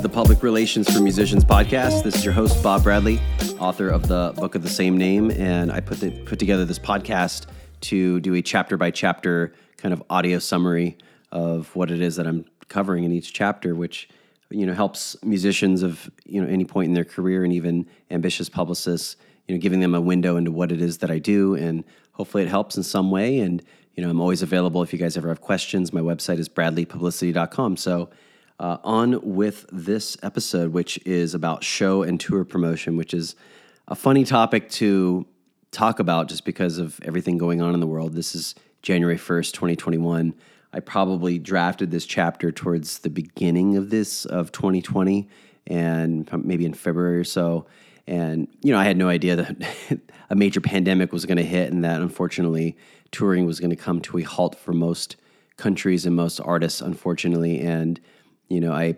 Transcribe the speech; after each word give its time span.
is 0.00 0.02
the 0.02 0.08
Public 0.08 0.42
Relations 0.42 0.90
for 0.90 1.02
Musicians 1.02 1.44
podcast. 1.44 2.04
This 2.04 2.14
is 2.14 2.24
your 2.24 2.32
host, 2.32 2.62
Bob 2.62 2.84
Bradley, 2.84 3.20
author 3.58 3.90
of 3.90 4.08
the 4.08 4.32
book 4.36 4.54
of 4.54 4.62
the 4.62 4.68
same 4.70 4.96
name. 4.96 5.30
And 5.32 5.70
I 5.70 5.80
put, 5.80 6.00
the, 6.00 6.10
put 6.10 6.38
together 6.38 6.64
this 6.64 6.78
podcast 6.78 7.44
to 7.82 8.18
do 8.20 8.34
a 8.34 8.40
chapter 8.40 8.78
by 8.78 8.92
chapter 8.92 9.52
kind 9.76 9.92
of 9.92 10.02
audio 10.08 10.38
summary 10.38 10.96
of 11.32 11.74
what 11.76 11.90
it 11.90 12.00
is 12.00 12.16
that 12.16 12.26
I'm 12.26 12.46
covering 12.68 13.04
in 13.04 13.12
each 13.12 13.34
chapter, 13.34 13.74
which 13.74 14.08
you 14.48 14.64
know 14.64 14.72
helps 14.72 15.22
musicians 15.22 15.82
of 15.82 16.10
you 16.24 16.40
know 16.40 16.48
any 16.48 16.64
point 16.64 16.88
in 16.88 16.94
their 16.94 17.04
career 17.04 17.44
and 17.44 17.52
even 17.52 17.86
ambitious 18.10 18.48
publicists, 18.48 19.16
you 19.48 19.54
know, 19.54 19.60
giving 19.60 19.80
them 19.80 19.94
a 19.94 20.00
window 20.00 20.38
into 20.38 20.50
what 20.50 20.72
it 20.72 20.80
is 20.80 20.98
that 20.98 21.10
I 21.10 21.18
do, 21.18 21.54
and 21.54 21.84
hopefully 22.12 22.42
it 22.42 22.48
helps 22.48 22.74
in 22.74 22.84
some 22.84 23.10
way. 23.10 23.40
And 23.40 23.62
you 23.96 24.02
know, 24.02 24.08
I'm 24.08 24.20
always 24.20 24.40
available 24.40 24.82
if 24.82 24.94
you 24.94 24.98
guys 24.98 25.18
ever 25.18 25.28
have 25.28 25.42
questions. 25.42 25.92
My 25.92 26.00
website 26.00 26.38
is 26.38 26.48
bradleypublicity.com. 26.48 27.76
So 27.76 28.08
uh, 28.60 28.76
on 28.84 29.18
with 29.22 29.64
this 29.72 30.18
episode, 30.22 30.72
which 30.72 30.98
is 31.06 31.34
about 31.34 31.64
show 31.64 32.02
and 32.02 32.20
tour 32.20 32.44
promotion, 32.44 32.96
which 32.96 33.14
is 33.14 33.34
a 33.88 33.94
funny 33.94 34.22
topic 34.22 34.68
to 34.68 35.26
talk 35.70 35.98
about 35.98 36.28
just 36.28 36.44
because 36.44 36.76
of 36.76 37.00
everything 37.02 37.38
going 37.38 37.62
on 37.62 37.72
in 37.72 37.80
the 37.80 37.86
world. 37.86 38.12
This 38.14 38.34
is 38.34 38.54
January 38.82 39.16
1st, 39.16 39.52
2021. 39.52 40.34
I 40.74 40.80
probably 40.80 41.38
drafted 41.38 41.90
this 41.90 42.04
chapter 42.04 42.52
towards 42.52 42.98
the 42.98 43.08
beginning 43.08 43.78
of 43.78 43.88
this 43.88 44.26
of 44.26 44.52
2020 44.52 45.26
and 45.66 46.30
maybe 46.44 46.66
in 46.66 46.74
February 46.74 47.18
or 47.18 47.24
so. 47.24 47.66
And, 48.06 48.46
you 48.60 48.72
know, 48.72 48.78
I 48.78 48.84
had 48.84 48.98
no 48.98 49.08
idea 49.08 49.36
that 49.36 50.00
a 50.30 50.36
major 50.36 50.60
pandemic 50.60 51.12
was 51.12 51.24
going 51.24 51.38
to 51.38 51.44
hit 51.44 51.72
and 51.72 51.82
that 51.84 52.02
unfortunately 52.02 52.76
touring 53.10 53.46
was 53.46 53.58
going 53.58 53.70
to 53.70 53.76
come 53.76 54.02
to 54.02 54.18
a 54.18 54.22
halt 54.22 54.54
for 54.54 54.74
most 54.74 55.16
countries 55.56 56.04
and 56.04 56.14
most 56.14 56.40
artists, 56.40 56.82
unfortunately. 56.82 57.60
And, 57.60 57.98
you 58.50 58.60
know, 58.60 58.72
I 58.72 58.96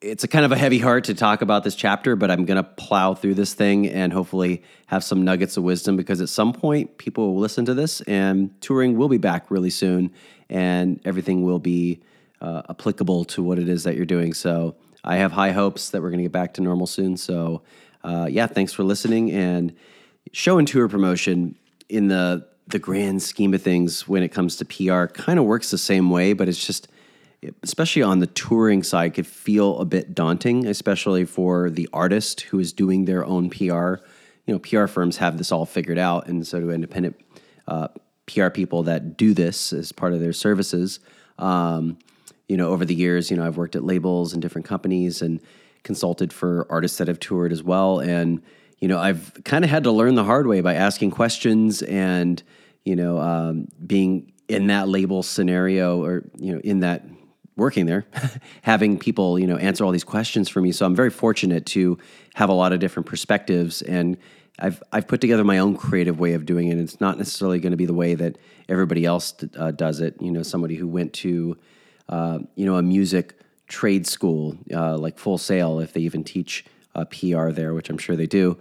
it's 0.00 0.22
a 0.22 0.28
kind 0.28 0.44
of 0.44 0.52
a 0.52 0.56
heavy 0.56 0.78
heart 0.78 1.04
to 1.04 1.14
talk 1.14 1.42
about 1.42 1.64
this 1.64 1.74
chapter, 1.74 2.14
but 2.14 2.30
I'm 2.30 2.44
going 2.44 2.56
to 2.56 2.62
plow 2.62 3.14
through 3.14 3.34
this 3.34 3.52
thing 3.52 3.88
and 3.88 4.12
hopefully 4.12 4.62
have 4.86 5.02
some 5.02 5.24
nuggets 5.24 5.56
of 5.56 5.64
wisdom 5.64 5.96
because 5.96 6.20
at 6.20 6.28
some 6.28 6.52
point 6.52 6.98
people 6.98 7.34
will 7.34 7.40
listen 7.40 7.64
to 7.64 7.74
this 7.74 8.00
and 8.02 8.58
touring 8.60 8.96
will 8.96 9.08
be 9.08 9.18
back 9.18 9.50
really 9.50 9.70
soon 9.70 10.12
and 10.48 11.00
everything 11.04 11.42
will 11.42 11.58
be 11.58 12.00
uh, 12.40 12.62
applicable 12.70 13.24
to 13.24 13.42
what 13.42 13.58
it 13.58 13.68
is 13.68 13.82
that 13.82 13.96
you're 13.96 14.06
doing. 14.06 14.34
So 14.34 14.76
I 15.02 15.16
have 15.16 15.32
high 15.32 15.50
hopes 15.50 15.90
that 15.90 16.00
we're 16.00 16.10
going 16.10 16.18
to 16.18 16.24
get 16.24 16.32
back 16.32 16.54
to 16.54 16.60
normal 16.60 16.86
soon. 16.86 17.16
So 17.16 17.62
uh, 18.04 18.28
yeah, 18.30 18.46
thanks 18.46 18.72
for 18.72 18.84
listening 18.84 19.32
and 19.32 19.74
show 20.32 20.58
and 20.58 20.68
tour 20.68 20.88
promotion 20.88 21.56
in 21.88 22.06
the 22.08 22.46
the 22.68 22.78
grand 22.78 23.22
scheme 23.22 23.54
of 23.54 23.62
things 23.62 24.06
when 24.06 24.22
it 24.22 24.28
comes 24.28 24.56
to 24.56 24.64
PR 24.64 25.06
kind 25.06 25.38
of 25.38 25.46
works 25.46 25.70
the 25.70 25.78
same 25.78 26.10
way, 26.10 26.34
but 26.34 26.50
it's 26.50 26.64
just 26.64 26.86
especially 27.62 28.02
on 28.02 28.18
the 28.18 28.26
touring 28.26 28.82
side, 28.82 29.14
could 29.14 29.26
feel 29.26 29.78
a 29.78 29.84
bit 29.84 30.14
daunting, 30.14 30.66
especially 30.66 31.24
for 31.24 31.70
the 31.70 31.88
artist 31.92 32.42
who 32.42 32.58
is 32.58 32.72
doing 32.72 33.04
their 33.04 33.24
own 33.24 33.50
PR. 33.50 33.96
You 34.46 34.54
know, 34.54 34.58
PR 34.58 34.86
firms 34.86 35.18
have 35.18 35.38
this 35.38 35.52
all 35.52 35.66
figured 35.66 35.98
out, 35.98 36.26
and 36.26 36.46
so 36.46 36.60
do 36.60 36.70
independent 36.70 37.16
uh, 37.66 37.88
PR 38.26 38.48
people 38.48 38.84
that 38.84 39.16
do 39.16 39.34
this 39.34 39.72
as 39.72 39.92
part 39.92 40.12
of 40.12 40.20
their 40.20 40.32
services. 40.32 41.00
Um, 41.38 41.98
you 42.48 42.56
know, 42.56 42.70
over 42.70 42.84
the 42.84 42.94
years, 42.94 43.30
you 43.30 43.36
know, 43.36 43.46
I've 43.46 43.56
worked 43.56 43.76
at 43.76 43.84
labels 43.84 44.32
and 44.32 44.40
different 44.40 44.66
companies 44.66 45.22
and 45.22 45.40
consulted 45.82 46.32
for 46.32 46.66
artists 46.70 46.98
that 46.98 47.08
have 47.08 47.20
toured 47.20 47.52
as 47.52 47.62
well. 47.62 48.00
And, 48.00 48.42
you 48.78 48.88
know, 48.88 48.98
I've 48.98 49.32
kind 49.44 49.64
of 49.64 49.70
had 49.70 49.84
to 49.84 49.92
learn 49.92 50.14
the 50.14 50.24
hard 50.24 50.46
way 50.46 50.60
by 50.60 50.74
asking 50.74 51.10
questions 51.10 51.82
and, 51.82 52.42
you 52.84 52.96
know, 52.96 53.18
um, 53.18 53.68
being 53.86 54.32
in 54.48 54.68
that 54.68 54.88
label 54.88 55.22
scenario 55.22 56.02
or, 56.02 56.24
you 56.38 56.54
know, 56.54 56.60
in 56.60 56.80
that 56.80 57.04
working 57.58 57.84
there, 57.84 58.06
having 58.62 58.98
people, 58.98 59.38
you 59.38 59.46
know, 59.46 59.58
answer 59.58 59.84
all 59.84 59.92
these 59.92 60.04
questions 60.04 60.48
for 60.48 60.62
me. 60.62 60.72
So 60.72 60.86
I'm 60.86 60.96
very 60.96 61.10
fortunate 61.10 61.66
to 61.66 61.98
have 62.34 62.48
a 62.48 62.54
lot 62.54 62.72
of 62.72 62.80
different 62.80 63.06
perspectives 63.06 63.82
and 63.82 64.16
I've 64.58 64.82
I've 64.92 65.06
put 65.06 65.20
together 65.20 65.44
my 65.44 65.58
own 65.58 65.76
creative 65.76 66.18
way 66.18 66.32
of 66.32 66.44
doing 66.44 66.68
it. 66.68 66.78
It's 66.78 67.00
not 67.00 67.16
necessarily 67.16 67.60
going 67.60 67.70
to 67.70 67.76
be 67.76 67.86
the 67.86 67.94
way 67.94 68.14
that 68.14 68.38
everybody 68.68 69.04
else 69.04 69.34
uh, 69.56 69.70
does 69.70 70.00
it. 70.00 70.20
You 70.20 70.32
know, 70.32 70.42
somebody 70.42 70.74
who 70.74 70.88
went 70.88 71.12
to 71.14 71.56
uh, 72.08 72.40
you 72.56 72.66
know 72.66 72.76
a 72.76 72.82
music 72.82 73.38
trade 73.68 74.06
school 74.06 74.56
uh, 74.72 74.96
like 74.96 75.18
Full 75.18 75.38
Sail, 75.38 75.78
if 75.80 75.92
they 75.92 76.00
even 76.00 76.24
teach 76.24 76.64
uh, 76.94 77.04
PR 77.04 77.50
there, 77.50 77.74
which 77.74 77.90
I'm 77.90 77.98
sure 77.98 78.16
they 78.16 78.26
do. 78.26 78.58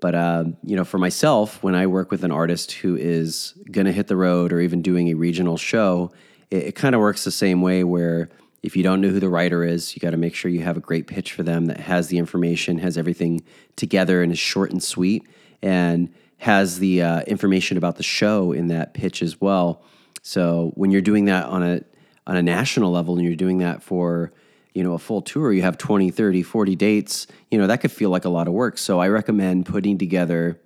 But 0.00 0.14
uh, 0.14 0.44
you 0.62 0.76
know, 0.76 0.84
for 0.84 0.98
myself, 0.98 1.62
when 1.62 1.74
I 1.74 1.86
work 1.86 2.10
with 2.10 2.24
an 2.24 2.30
artist 2.30 2.72
who 2.72 2.96
is 2.96 3.54
going 3.70 3.86
to 3.86 3.92
hit 3.92 4.06
the 4.06 4.16
road 4.16 4.52
or 4.52 4.60
even 4.60 4.82
doing 4.82 5.08
a 5.08 5.14
regional 5.14 5.56
show, 5.56 6.12
it, 6.50 6.68
it 6.68 6.74
kind 6.74 6.94
of 6.94 7.00
works 7.00 7.24
the 7.24 7.30
same 7.30 7.62
way 7.62 7.84
where 7.84 8.28
if 8.62 8.76
you 8.76 8.82
don't 8.82 9.00
know 9.00 9.08
who 9.08 9.20
the 9.20 9.28
writer 9.28 9.64
is, 9.64 9.94
you 9.94 10.00
got 10.00 10.10
to 10.10 10.16
make 10.16 10.34
sure 10.34 10.50
you 10.50 10.62
have 10.62 10.76
a 10.76 10.80
great 10.80 11.06
pitch 11.06 11.32
for 11.32 11.42
them 11.42 11.66
that 11.66 11.80
has 11.80 12.08
the 12.08 12.18
information, 12.18 12.78
has 12.78 12.98
everything 12.98 13.42
together 13.76 14.22
and 14.22 14.32
is 14.32 14.38
short 14.38 14.72
and 14.72 14.82
sweet, 14.82 15.26
and 15.62 16.12
has 16.38 16.78
the 16.78 17.02
uh, 17.02 17.20
information 17.22 17.76
about 17.76 17.96
the 17.96 18.02
show 18.02 18.52
in 18.52 18.68
that 18.68 18.94
pitch 18.94 19.22
as 19.22 19.40
well. 19.40 19.82
So 20.22 20.72
when 20.74 20.90
you're 20.90 21.00
doing 21.00 21.26
that 21.26 21.46
on 21.46 21.62
a 21.62 21.80
on 22.26 22.36
a 22.36 22.42
national 22.42 22.92
level 22.92 23.16
and 23.16 23.24
you're 23.24 23.34
doing 23.34 23.58
that 23.58 23.82
for 23.82 24.32
you 24.74 24.84
know 24.84 24.92
a 24.92 24.98
full 24.98 25.22
tour 25.22 25.50
you 25.50 25.62
have 25.62 25.78
20 25.78 26.10
30 26.10 26.42
40 26.42 26.76
dates 26.76 27.26
you 27.50 27.58
know 27.58 27.66
that 27.66 27.80
could 27.80 27.90
feel 27.90 28.10
like 28.10 28.26
a 28.26 28.28
lot 28.28 28.46
of 28.46 28.52
work 28.52 28.76
so 28.76 29.00
i 29.00 29.08
recommend 29.08 29.64
putting 29.64 29.96
together 29.96 30.60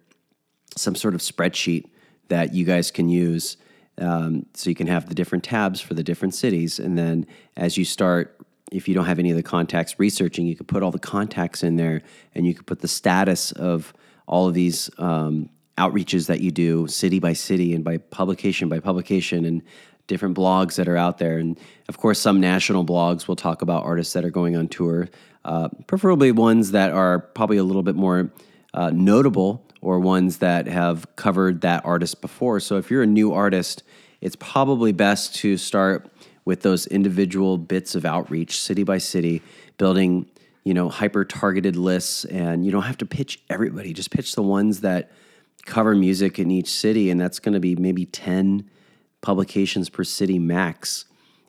some 0.77 0.97
sort 0.97 1.15
of 1.15 1.21
spreadsheet 1.21 1.89
that 2.29 2.53
you 2.53 2.65
guys 2.65 2.91
can 2.91 3.09
use 3.09 3.57
um, 3.99 4.47
so 4.55 4.71
you 4.71 4.77
can 4.77 4.87
have 4.87 5.09
the 5.09 5.15
different 5.15 5.45
tabs 5.45 5.81
for 5.81 5.95
the 5.95 6.03
different 6.03 6.35
cities. 6.35 6.79
And 6.79 6.97
then 6.97 7.27
as 7.57 7.77
you 7.77 7.85
start, 7.85 8.39
if 8.71 8.89
you 8.89 8.95
don't 8.95 9.05
have 9.05 9.19
any 9.19 9.31
of 9.31 9.37
the 9.37 9.43
contacts 9.43 9.99
researching, 9.99 10.47
you 10.47 10.57
could 10.57 10.69
put 10.69 10.83
all 10.83 10.91
the 10.91 10.99
contacts 10.99 11.63
in 11.63 11.77
there 11.77 12.03
and 12.35 12.47
you 12.47 12.55
could 12.55 12.67
put 12.67 12.81
the 12.81 12.89
status 12.89 13.53
of 13.53 13.93
all 14.27 14.49
of 14.49 14.55
these 14.55 14.91
um, 14.99 15.51
outreaches 15.79 16.27
that 16.27 16.41
you 16.41 16.51
do 16.51 16.87
city 16.87 17.19
by 17.19 17.33
city 17.33 17.75
and 17.75 17.85
by 17.85 17.99
publication 17.99 18.69
by 18.69 18.79
publication 18.79 19.45
and 19.45 19.63
different 20.07 20.37
blogs 20.37 20.77
that 20.77 20.89
are 20.89 20.97
out 20.97 21.19
there. 21.19 21.39
And 21.39 21.59
of 21.89 21.99
course, 21.99 22.19
some 22.19 22.41
national 22.41 22.85
blogs 22.85 23.29
will 23.29 23.37
talk 23.37 23.63
about 23.63 23.85
artists 23.85 24.13
that 24.15 24.25
are 24.25 24.31
going 24.31 24.57
on 24.57 24.69
tour, 24.69 25.09
uh, 25.45 25.69
preferably 25.87 26.33
ones 26.33 26.73
that 26.73 26.91
are 26.93 27.19
probably 27.19 27.57
a 27.57 27.65
little 27.65 27.83
bit 27.83 27.95
more 27.95 28.31
uh, 28.75 28.91
notable 28.91 29.65
or 29.83 29.99
ones 29.99 30.39
that 30.39 30.67
have 30.67 31.05
covered 31.17 31.61
that 31.61 31.85
artist 31.85 32.21
before. 32.21 32.61
So 32.61 32.79
if 32.79 32.91
you're 32.91 33.03
a 33.03 33.07
new 33.07 33.33
artist, 33.33 33.83
it's 34.21 34.37
probably 34.37 34.93
best 34.93 35.35
to 35.37 35.57
start 35.59 36.09
with 36.45 36.63
those 36.63 36.87
individual 36.87 37.59
bits 37.59 37.95
of 37.95 38.05
outreach, 38.05 38.59
city 38.59 38.85
by 38.85 38.99
city, 38.99 39.43
building 39.77 40.27
you 40.65 40.73
know 40.73 40.89
hyper 40.89 41.25
targeted 41.25 41.77
lists, 41.77 42.25
and 42.27 42.65
you 42.65 42.71
don't 42.71 42.83
have 42.83 42.99
to 42.99 43.07
pitch 43.07 43.43
everybody. 43.51 43.93
Just 43.93 44.11
pitch 44.11 44.35
the 44.35 44.43
ones 44.43 44.81
that 44.81 45.11
cover 45.67 45.95
music 45.95 46.39
in 46.39 46.51
each 46.51 46.71
city, 46.71 47.11
and 47.11 47.21
that's 47.21 47.41
going 47.41 47.55
to 47.55 47.61
be 47.61 47.75
maybe 47.75 48.07
ten 48.07 48.71
publications 49.21 49.91
per 49.91 50.05
city 50.05 50.39
max. 50.39 51.05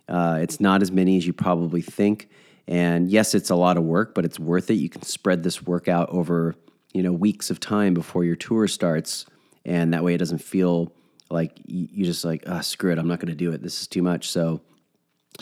Uh, 0.09 0.39
it's 0.41 0.59
not 0.59 0.81
as 0.81 0.91
many 0.91 1.17
as 1.17 1.25
you 1.25 1.33
probably 1.33 1.81
think. 1.81 2.29
And 2.67 3.09
yes, 3.09 3.35
it's 3.35 3.49
a 3.49 3.55
lot 3.55 3.77
of 3.77 3.83
work, 3.83 4.15
but 4.15 4.25
it's 4.25 4.39
worth 4.39 4.69
it. 4.69 4.75
You 4.75 4.89
can 4.89 5.01
spread 5.01 5.43
this 5.43 5.61
work 5.61 5.87
out 5.87 6.09
over 6.09 6.55
you 6.93 7.03
know 7.03 7.11
weeks 7.11 7.49
of 7.49 7.59
time 7.59 7.93
before 7.93 8.23
your 8.23 8.35
tour 8.35 8.67
starts, 8.67 9.25
and 9.65 9.93
that 9.93 10.03
way 10.03 10.13
it 10.13 10.19
doesn't 10.19 10.39
feel 10.39 10.93
like 11.29 11.59
you 11.65 12.05
just 12.05 12.23
like 12.23 12.43
ah 12.47 12.61
screw 12.61 12.91
it, 12.91 12.97
I'm 12.97 13.07
not 13.07 13.19
going 13.19 13.29
to 13.31 13.35
do 13.35 13.51
it. 13.51 13.61
This 13.61 13.81
is 13.81 13.87
too 13.87 14.03
much. 14.03 14.29
So 14.29 14.61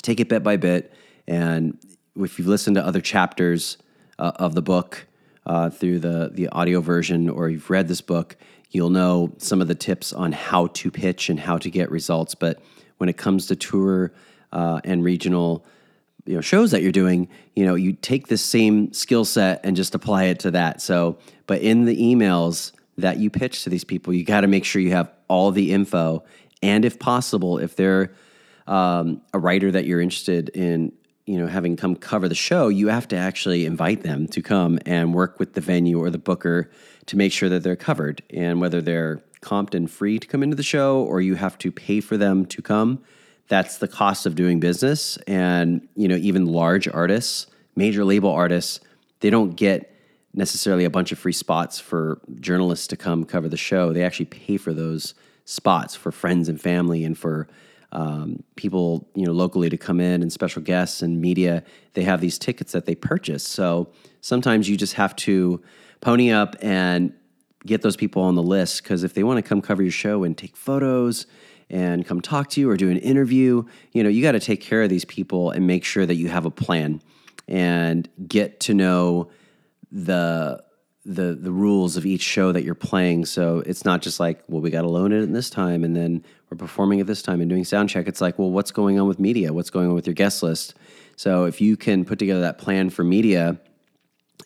take 0.01 0.19
it 0.19 0.29
bit 0.29 0.43
by 0.43 0.57
bit, 0.57 0.93
and 1.27 1.77
if 2.15 2.37
you've 2.37 2.47
listened 2.47 2.75
to 2.75 2.85
other 2.85 3.01
chapters 3.01 3.77
uh, 4.19 4.31
of 4.35 4.55
the 4.55 4.61
book 4.61 5.07
uh, 5.45 5.69
through 5.69 5.99
the 5.99 6.31
the 6.33 6.47
audio 6.49 6.81
version, 6.81 7.29
or 7.29 7.49
you've 7.49 7.69
read 7.69 7.87
this 7.87 8.01
book, 8.01 8.37
you'll 8.69 8.89
know 8.89 9.33
some 9.37 9.61
of 9.61 9.67
the 9.67 9.75
tips 9.75 10.13
on 10.13 10.31
how 10.31 10.67
to 10.67 10.89
pitch 10.89 11.29
and 11.29 11.39
how 11.39 11.57
to 11.57 11.69
get 11.69 11.91
results. 11.91 12.35
But 12.35 12.61
when 12.97 13.09
it 13.09 13.17
comes 13.17 13.47
to 13.47 13.55
tour 13.55 14.13
uh, 14.51 14.79
and 14.83 15.03
regional 15.03 15.65
you 16.25 16.35
know 16.35 16.41
shows 16.41 16.71
that 16.71 16.81
you're 16.81 16.91
doing 16.91 17.27
you 17.55 17.65
know 17.65 17.75
you 17.75 17.93
take 17.93 18.27
the 18.27 18.37
same 18.37 18.91
skill 18.93 19.25
set 19.25 19.59
and 19.63 19.75
just 19.75 19.95
apply 19.95 20.25
it 20.25 20.39
to 20.39 20.51
that. 20.51 20.81
So 20.81 21.17
but 21.47 21.61
in 21.61 21.85
the 21.85 21.97
emails 21.97 22.71
that 22.97 23.17
you 23.17 23.29
pitch 23.29 23.63
to 23.63 23.69
these 23.69 23.83
people 23.83 24.13
you 24.13 24.23
got 24.23 24.41
to 24.41 24.47
make 24.47 24.65
sure 24.65 24.81
you 24.81 24.91
have 24.91 25.11
all 25.27 25.51
the 25.51 25.73
info. 25.73 26.23
And 26.63 26.85
if 26.85 26.99
possible 26.99 27.57
if 27.57 27.75
they're 27.75 28.13
um, 28.67 29.21
a 29.33 29.39
writer 29.39 29.71
that 29.71 29.85
you're 29.85 30.01
interested 30.01 30.49
in 30.49 30.91
you 31.25 31.37
know 31.37 31.47
having 31.47 31.75
come 31.75 31.95
cover 31.95 32.27
the 32.27 32.35
show 32.35 32.67
you 32.67 32.87
have 32.87 33.07
to 33.09 33.15
actually 33.15 33.65
invite 33.65 34.01
them 34.01 34.27
to 34.27 34.41
come 34.41 34.79
and 34.85 35.13
work 35.13 35.39
with 35.39 35.53
the 35.53 35.61
venue 35.61 35.99
or 35.99 36.09
the 36.09 36.17
booker 36.17 36.69
to 37.07 37.17
make 37.17 37.31
sure 37.31 37.49
that 37.49 37.63
they're 37.63 37.75
covered. 37.75 38.21
And 38.29 38.61
whether 38.61 38.81
they're 38.81 39.21
comped 39.41 39.73
and 39.73 39.89
free 39.89 40.19
to 40.19 40.27
come 40.27 40.43
into 40.43 40.55
the 40.55 40.63
show 40.63 41.03
or 41.03 41.19
you 41.19 41.35
have 41.35 41.57
to 41.59 41.71
pay 41.71 41.99
for 41.99 42.15
them 42.15 42.45
to 42.45 42.61
come 42.61 43.03
that's 43.51 43.79
the 43.79 43.87
cost 43.87 44.25
of 44.25 44.33
doing 44.35 44.61
business. 44.61 45.17
And 45.27 45.85
you 45.95 46.07
know 46.07 46.15
even 46.15 46.45
large 46.45 46.87
artists 46.87 47.47
major 47.75 48.03
label 48.03 48.29
artists 48.29 48.79
they 49.19 49.29
don't 49.29 49.55
get 49.55 49.93
necessarily 50.33 50.85
a 50.85 50.89
bunch 50.89 51.11
of 51.11 51.19
free 51.19 51.33
spots 51.33 51.79
for 51.79 52.21
journalists 52.39 52.87
to 52.87 52.95
come 52.95 53.25
cover 53.25 53.49
the 53.49 53.57
show. 53.57 53.91
They 53.91 54.03
actually 54.03 54.25
pay 54.25 54.55
for 54.55 54.73
those 54.73 55.13
spots 55.43 55.95
for 55.95 56.11
friends 56.11 56.47
and 56.47 56.59
family 56.59 57.03
and 57.03 57.17
for 57.17 57.49
um, 57.91 58.41
people 58.55 59.09
you 59.15 59.25
know 59.25 59.33
locally 59.33 59.69
to 59.69 59.77
come 59.77 59.99
in 59.99 60.21
and 60.21 60.31
special 60.31 60.61
guests 60.61 61.01
and 61.01 61.19
media. 61.19 61.63
They 61.93 62.03
have 62.03 62.21
these 62.21 62.39
tickets 62.39 62.71
that 62.71 62.85
they 62.85 62.95
purchase. 62.95 63.45
So 63.45 63.89
sometimes 64.21 64.69
you 64.69 64.77
just 64.77 64.93
have 64.93 65.13
to 65.27 65.61
pony 65.99 66.31
up 66.31 66.55
and 66.61 67.13
get 67.65 67.81
those 67.81 67.97
people 67.97 68.23
on 68.23 68.35
the 68.35 68.43
list 68.43 68.81
because 68.81 69.03
if 69.03 69.13
they 69.13 69.23
want 69.23 69.37
to 69.37 69.47
come 69.47 69.61
cover 69.61 69.83
your 69.83 69.91
show 69.91 70.23
and 70.23 70.37
take 70.37 70.55
photos 70.55 71.27
and 71.71 72.05
come 72.05 72.21
talk 72.21 72.49
to 72.49 72.61
you 72.61 72.69
or 72.69 72.77
do 72.77 72.91
an 72.91 72.97
interview 72.97 73.63
you 73.93 74.03
know 74.03 74.09
you 74.09 74.21
got 74.21 74.33
to 74.33 74.39
take 74.39 74.61
care 74.61 74.83
of 74.83 74.89
these 74.89 75.05
people 75.05 75.49
and 75.49 75.65
make 75.65 75.83
sure 75.83 76.05
that 76.05 76.15
you 76.15 76.27
have 76.27 76.45
a 76.45 76.51
plan 76.51 77.01
and 77.47 78.07
get 78.27 78.59
to 78.59 78.73
know 78.73 79.29
the 79.91 80.63
the 81.03 81.35
the 81.39 81.51
rules 81.51 81.97
of 81.97 82.05
each 82.05 82.21
show 82.21 82.51
that 82.51 82.63
you're 82.63 82.75
playing. 82.75 83.25
So 83.25 83.63
it's 83.65 83.85
not 83.85 84.01
just 84.01 84.19
like, 84.19 84.43
well, 84.47 84.61
we 84.61 84.69
got 84.69 84.83
to 84.83 84.89
loan 84.89 85.11
it 85.11 85.23
at 85.23 85.33
this 85.33 85.49
time, 85.49 85.83
and 85.83 85.95
then 85.95 86.23
we're 86.49 86.57
performing 86.57 86.99
at 87.01 87.07
this 87.07 87.21
time 87.21 87.41
and 87.41 87.49
doing 87.49 87.65
sound 87.65 87.89
check. 87.89 88.07
It's 88.07 88.21
like, 88.21 88.37
well, 88.37 88.51
what's 88.51 88.71
going 88.71 88.99
on 88.99 89.07
with 89.07 89.19
media? 89.19 89.51
What's 89.53 89.69
going 89.69 89.87
on 89.87 89.95
with 89.95 90.05
your 90.05 90.13
guest 90.13 90.43
list? 90.43 90.75
So 91.15 91.45
if 91.45 91.59
you 91.59 91.75
can 91.75 92.05
put 92.05 92.19
together 92.19 92.41
that 92.41 92.57
plan 92.57 92.89
for 92.89 93.03
media 93.03 93.59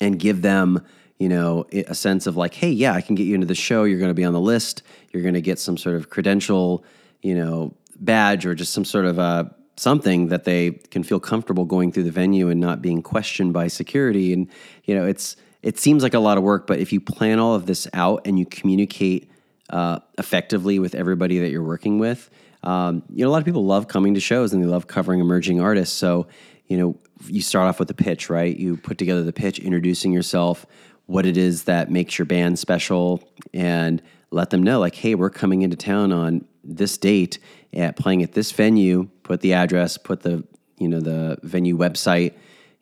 and 0.02 0.20
give 0.20 0.42
them, 0.42 0.86
you 1.20 1.30
know, 1.30 1.66
a 1.72 1.96
sense 1.96 2.28
of 2.28 2.38
like, 2.38 2.54
hey, 2.54 2.70
yeah, 2.70 2.94
I 2.94 3.02
can 3.02 3.16
get 3.16 3.24
you 3.24 3.36
into 3.36 3.48
the 3.48 3.56
show. 3.56 3.84
You're 3.84 4.00
going 4.00 4.10
to 4.10 4.16
be 4.16 4.26
on 4.26 4.34
the 4.34 4.42
list. 4.42 4.84
You're 5.12 5.24
going 5.24 5.36
to 5.36 5.42
get 5.42 5.60
some 5.60 5.78
sort 5.78 5.96
of 5.96 6.10
credential, 6.10 6.84
you 7.26 7.34
know, 7.34 7.74
badge 7.96 8.46
or 8.46 8.54
just 8.54 8.72
some 8.72 8.86
sort 8.86 9.06
of 9.06 9.18
uh, 9.18 9.46
something 9.78 10.28
that 10.28 10.44
they 10.44 10.72
can 10.92 11.02
feel 11.02 11.20
comfortable 11.20 11.66
going 11.66 11.92
through 11.92 12.04
the 12.04 12.12
venue 12.12 12.50
and 12.50 12.62
not 12.62 12.84
being 12.84 13.02
questioned 13.02 13.52
by 13.52 13.68
security. 13.68 14.32
And 14.32 14.48
you 14.84 14.94
know, 14.94 15.08
it's 15.08 15.36
it 15.64 15.80
seems 15.80 16.04
like 16.04 16.14
a 16.14 16.20
lot 16.20 16.38
of 16.38 16.44
work, 16.44 16.68
but 16.68 16.78
if 16.78 16.94
you 16.94 17.02
plan 17.02 17.40
all 17.40 17.56
of 17.56 17.66
this 17.66 17.88
out 17.94 18.28
and 18.28 18.38
you 18.38 18.46
communicate 18.46 19.32
uh, 19.72 19.98
effectively 20.20 20.78
with 20.78 20.94
everybody 20.94 21.40
that 21.40 21.50
you're 21.50 21.64
working 21.64 21.98
with, 21.98 22.30
um, 22.62 23.02
you 23.10 23.26
know, 23.26 23.32
a 23.32 23.34
lot 23.34 23.40
of 23.40 23.46
people 23.46 23.66
love 23.66 23.88
coming 23.88 24.14
to 24.14 24.20
shows 24.20 24.54
and 24.54 24.62
they 24.62 24.68
love 24.68 24.86
covering 24.86 25.20
emerging 25.20 25.60
artists. 25.60 25.98
So, 25.98 26.28
you 26.68 26.78
know, 26.78 26.96
you 27.26 27.42
start 27.42 27.68
off 27.68 27.80
with 27.80 27.88
the 27.88 27.96
pitch, 27.96 28.30
right? 28.30 28.56
You 28.56 28.78
put 28.78 29.00
together 29.00 29.24
the 29.24 29.34
pitch, 29.34 29.58
introducing 29.58 30.12
yourself, 30.12 30.68
what 31.08 31.26
it 31.26 31.38
is 31.38 31.64
that 31.64 31.90
makes 31.90 32.20
your 32.20 32.28
band 32.28 32.60
special, 32.60 33.28
and 33.52 34.04
let 34.30 34.52
them 34.52 34.62
know, 34.62 34.80
like, 34.80 34.94
hey, 34.94 35.16
we're 35.16 35.32
coming 35.32 35.64
into 35.64 35.76
town 35.76 36.12
on 36.12 36.46
this 36.66 36.98
date 36.98 37.40
at 37.74 37.96
playing 37.96 38.24
at 38.24 38.34
this 38.34 38.52
venue. 38.52 39.10
Put 39.24 39.42
the 39.42 39.54
address, 39.54 39.98
put 39.98 40.22
the 40.22 40.44
you 40.78 40.88
know 40.88 41.00
the 41.00 41.38
venue 41.44 41.78
website, 41.78 42.34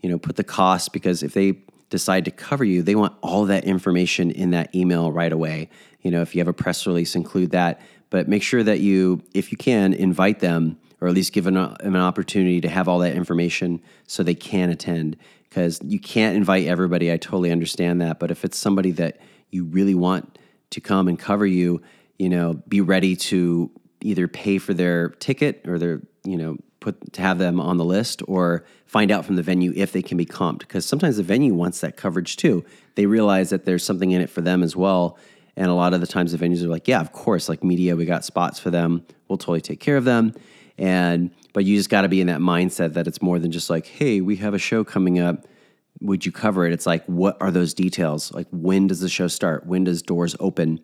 you 0.01 0.09
know, 0.09 0.17
put 0.17 0.35
the 0.35 0.43
cost 0.43 0.93
because 0.93 1.23
if 1.23 1.33
they 1.33 1.59
decide 1.89 2.25
to 2.25 2.31
cover 2.31 2.63
you, 2.63 2.81
they 2.81 2.95
want 2.95 3.13
all 3.21 3.45
that 3.45 3.65
information 3.65 4.31
in 4.31 4.51
that 4.51 4.73
email 4.73 5.11
right 5.11 5.31
away. 5.31 5.69
You 6.01 6.11
know, 6.11 6.21
if 6.21 6.33
you 6.33 6.39
have 6.39 6.47
a 6.47 6.53
press 6.53 6.87
release, 6.87 7.15
include 7.15 7.51
that. 7.51 7.81
But 8.09 8.27
make 8.27 8.43
sure 8.43 8.63
that 8.63 8.79
you, 8.79 9.23
if 9.33 9.51
you 9.51 9.57
can, 9.57 9.93
invite 9.93 10.39
them 10.39 10.77
or 11.03 11.07
at 11.07 11.13
least 11.13 11.33
give 11.33 11.43
them 11.43 11.57
an 11.57 11.95
opportunity 11.97 12.61
to 12.61 12.69
have 12.69 12.87
all 12.87 12.99
that 12.99 13.13
information 13.13 13.81
so 14.07 14.23
they 14.23 14.33
can 14.33 14.69
attend. 14.69 15.17
Because 15.49 15.79
you 15.83 15.99
can't 15.99 16.35
invite 16.35 16.65
everybody. 16.65 17.11
I 17.11 17.17
totally 17.17 17.51
understand 17.51 18.01
that. 18.01 18.19
But 18.19 18.31
if 18.31 18.45
it's 18.45 18.57
somebody 18.57 18.91
that 18.91 19.19
you 19.51 19.65
really 19.65 19.95
want 19.95 20.39
to 20.69 20.81
come 20.81 21.07
and 21.07 21.19
cover 21.19 21.45
you, 21.45 21.81
you 22.23 22.29
know, 22.29 22.53
be 22.69 22.79
ready 22.79 23.17
to 23.17 23.69
either 23.99 24.29
pay 24.29 24.57
for 24.57 24.73
their 24.73 25.09
ticket 25.09 25.67
or 25.67 25.77
their, 25.77 26.01
you 26.23 26.37
know, 26.37 26.55
put 26.79 27.11
to 27.11 27.21
have 27.21 27.37
them 27.37 27.59
on 27.59 27.75
the 27.75 27.83
list 27.83 28.21
or 28.29 28.63
find 28.85 29.11
out 29.11 29.25
from 29.25 29.35
the 29.35 29.43
venue 29.43 29.73
if 29.75 29.91
they 29.91 30.01
can 30.01 30.15
be 30.17 30.25
comped 30.25 30.59
because 30.59 30.85
sometimes 30.85 31.17
the 31.17 31.23
venue 31.23 31.53
wants 31.53 31.81
that 31.81 31.97
coverage 31.97 32.37
too. 32.37 32.63
They 32.95 33.07
realize 33.07 33.49
that 33.49 33.65
there's 33.65 33.83
something 33.83 34.11
in 34.11 34.21
it 34.21 34.29
for 34.29 34.39
them 34.39 34.63
as 34.63 34.73
well. 34.73 35.17
And 35.57 35.67
a 35.67 35.73
lot 35.73 35.93
of 35.93 35.99
the 35.99 36.07
times 36.07 36.31
the 36.31 36.37
venues 36.37 36.63
are 36.63 36.69
like, 36.69 36.87
yeah, 36.87 37.01
of 37.01 37.11
course, 37.11 37.49
like 37.49 37.61
media, 37.61 37.97
we 37.97 38.05
got 38.05 38.23
spots 38.23 38.57
for 38.57 38.71
them. 38.71 39.05
We'll 39.27 39.37
totally 39.37 39.59
take 39.59 39.81
care 39.81 39.97
of 39.97 40.05
them. 40.05 40.33
And 40.77 41.29
but 41.51 41.65
you 41.65 41.75
just 41.75 41.89
got 41.89 42.03
to 42.03 42.09
be 42.09 42.21
in 42.21 42.27
that 42.27 42.39
mindset 42.39 42.93
that 42.93 43.05
it's 43.05 43.21
more 43.21 43.37
than 43.37 43.51
just 43.51 43.69
like, 43.69 43.85
hey, 43.85 44.21
we 44.21 44.37
have 44.37 44.53
a 44.53 44.59
show 44.59 44.85
coming 44.85 45.19
up. 45.19 45.45
Would 45.99 46.25
you 46.25 46.31
cover 46.31 46.65
it? 46.65 46.71
It's 46.71 46.85
like, 46.85 47.03
what 47.05 47.35
are 47.41 47.51
those 47.51 47.73
details? 47.73 48.31
Like, 48.31 48.47
when 48.51 48.87
does 48.87 49.01
the 49.01 49.09
show 49.09 49.27
start? 49.27 49.65
When 49.65 49.83
does 49.83 50.01
doors 50.01 50.37
open? 50.39 50.79